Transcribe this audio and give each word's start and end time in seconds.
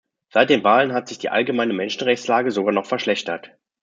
Seit 0.31 0.49
den 0.49 0.63
Wahlen 0.63 0.93
hat 0.93 1.07
sich 1.07 1.19
die 1.19 1.29
allgemeine 1.29 1.73
Menschenrechtslage 1.73 2.49
sogar 2.49 2.73
noch 2.73 2.87
verschlechtert. 2.87 3.51